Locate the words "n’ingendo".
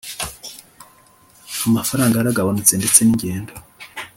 3.03-3.53